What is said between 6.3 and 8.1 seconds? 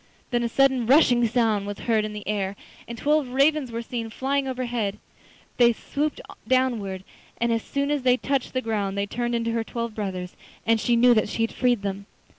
downwards, and as soon as